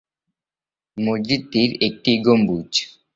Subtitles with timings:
[0.97, 2.71] মসজিদটির একটি গম্বুজ।